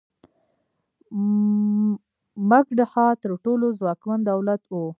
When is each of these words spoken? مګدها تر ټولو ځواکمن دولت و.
مګدها 2.49 3.07
تر 3.23 3.31
ټولو 3.43 3.65
ځواکمن 3.79 4.19
دولت 4.31 4.61
و. 4.67 4.73